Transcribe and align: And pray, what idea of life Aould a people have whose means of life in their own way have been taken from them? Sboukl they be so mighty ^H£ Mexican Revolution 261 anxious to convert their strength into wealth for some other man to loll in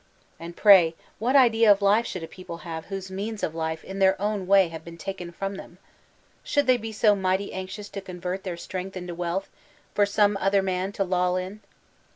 And 0.39 0.57
pray, 0.57 0.95
what 1.19 1.35
idea 1.35 1.71
of 1.71 1.79
life 1.79 2.05
Aould 2.07 2.23
a 2.23 2.27
people 2.27 2.57
have 2.65 2.85
whose 2.85 3.11
means 3.11 3.43
of 3.43 3.53
life 3.53 3.83
in 3.83 3.99
their 3.99 4.19
own 4.19 4.47
way 4.47 4.69
have 4.69 4.83
been 4.83 4.97
taken 4.97 5.31
from 5.31 5.57
them? 5.57 5.77
Sboukl 6.43 6.65
they 6.65 6.77
be 6.77 6.91
so 6.91 7.15
mighty 7.15 7.49
^H£ 7.49 7.51
Mexican 7.51 7.51
Revolution 7.51 7.51
261 7.53 7.59
anxious 7.59 7.89
to 7.89 8.01
convert 8.01 8.43
their 8.43 8.57
strength 8.57 8.97
into 8.97 9.13
wealth 9.13 9.49
for 9.93 10.07
some 10.07 10.37
other 10.37 10.63
man 10.63 10.91
to 10.93 11.03
loll 11.03 11.35
in 11.35 11.61